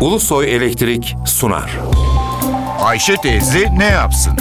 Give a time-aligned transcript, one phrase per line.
[0.00, 1.78] Ulusoy Elektrik sunar.
[2.80, 4.32] Ayşe teyze ne yapsın?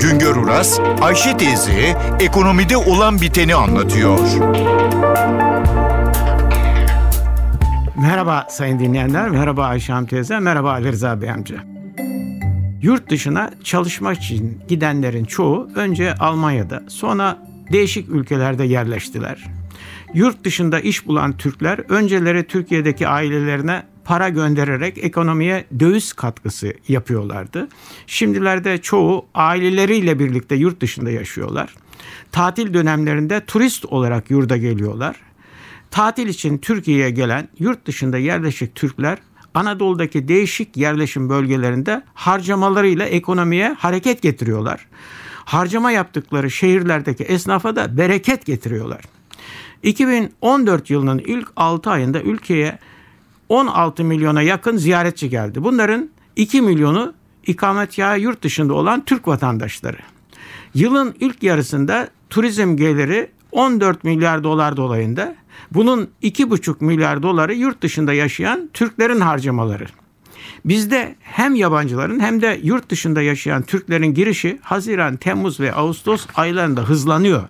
[0.00, 4.18] Güngör Uras, Ayşe teyze ekonomide olan biteni anlatıyor.
[8.00, 11.56] Merhaba sayın dinleyenler, merhaba Ayşe Hanım teyze, merhaba Ali Rıza Bey amca.
[12.82, 17.38] Yurt dışına çalışmak için gidenlerin çoğu önce Almanya'da, sonra
[17.72, 19.44] değişik ülkelerde yerleştiler.
[20.14, 27.68] Yurt dışında iş bulan Türkler önceleri Türkiye'deki ailelerine para göndererek ekonomiye döviz katkısı yapıyorlardı.
[28.06, 31.74] Şimdilerde çoğu aileleriyle birlikte yurt dışında yaşıyorlar.
[32.32, 35.16] Tatil dönemlerinde turist olarak yurda geliyorlar.
[35.90, 39.18] Tatil için Türkiye'ye gelen yurt dışında yerleşik Türkler
[39.54, 44.86] Anadolu'daki değişik yerleşim bölgelerinde harcamalarıyla ekonomiye hareket getiriyorlar.
[45.44, 49.00] Harcama yaptıkları şehirlerdeki esnafa da bereket getiriyorlar.
[49.82, 52.78] 2014 yılının ilk 6 ayında ülkeye
[53.48, 55.64] 16 milyona yakın ziyaretçi geldi.
[55.64, 57.14] Bunların 2 milyonu
[57.46, 59.98] ikametgahı yurt dışında olan Türk vatandaşları.
[60.74, 65.34] Yılın ilk yarısında turizm geliri 14 milyar dolar dolayında.
[65.70, 69.86] Bunun 2,5 milyar doları yurt dışında yaşayan Türklerin harcamaları.
[70.64, 76.82] Bizde hem yabancıların hem de yurt dışında yaşayan Türklerin girişi Haziran, Temmuz ve Ağustos aylarında
[76.82, 77.48] hızlanıyor.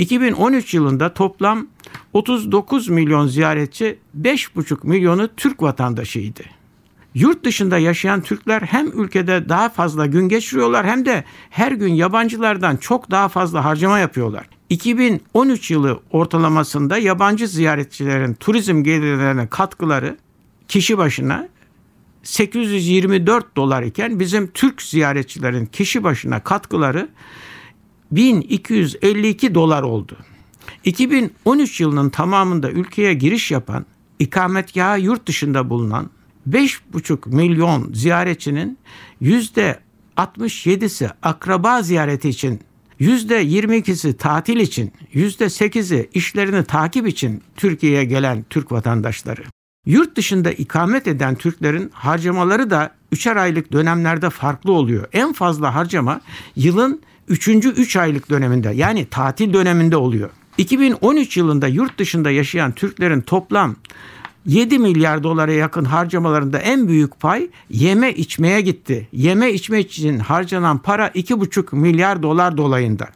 [0.00, 1.66] 2013 yılında toplam
[2.12, 6.42] 39 milyon ziyaretçi 5,5 milyonu Türk vatandaşıydı.
[7.14, 12.76] Yurt dışında yaşayan Türkler hem ülkede daha fazla gün geçiriyorlar hem de her gün yabancılardan
[12.76, 14.46] çok daha fazla harcama yapıyorlar.
[14.68, 20.16] 2013 yılı ortalamasında yabancı ziyaretçilerin turizm gelirlerine katkıları
[20.68, 21.48] kişi başına
[22.22, 27.08] 824 dolar iken bizim Türk ziyaretçilerin kişi başına katkıları
[28.10, 30.16] 1252 dolar oldu.
[30.84, 33.86] 2013 yılının tamamında ülkeye giriş yapan,
[34.18, 36.10] ikametgahı yurt dışında bulunan
[36.48, 38.78] 5,5 milyon ziyaretçinin
[39.22, 42.60] %67'si akraba ziyareti için,
[43.00, 49.42] %22'si tatil için, %8'i işlerini takip için Türkiye'ye gelen Türk vatandaşları.
[49.86, 55.08] Yurt dışında ikamet eden Türklerin harcamaları da üçer aylık dönemlerde farklı oluyor.
[55.12, 56.20] En fazla harcama
[56.56, 57.48] yılın 3.
[57.48, 60.30] 3 aylık döneminde yani tatil döneminde oluyor.
[60.58, 63.76] 2013 yılında yurt dışında yaşayan Türklerin toplam
[64.46, 69.08] 7 milyar dolara yakın harcamalarında en büyük pay yeme içmeye gitti.
[69.12, 73.08] Yeme içme için harcanan para 2,5 milyar dolar dolayında.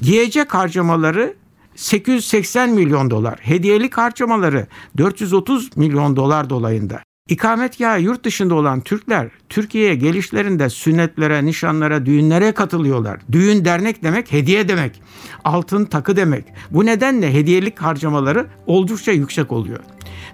[0.00, 1.34] Giyecek harcamaları
[1.76, 4.66] 880 milyon dolar, hediyelik harcamaları
[4.98, 7.00] 430 milyon dolar dolayında.
[7.28, 13.20] İkametgahı yurt dışında olan Türkler Türkiye'ye gelişlerinde sünnetlere, nişanlara, düğünlere katılıyorlar.
[13.32, 15.02] Düğün dernek demek hediye demek.
[15.44, 16.44] Altın takı demek.
[16.70, 19.78] Bu nedenle hediyelik harcamaları oldukça yüksek oluyor.